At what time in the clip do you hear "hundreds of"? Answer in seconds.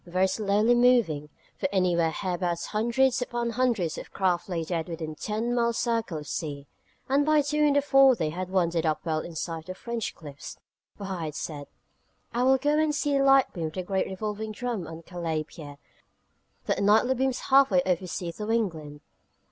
3.51-4.09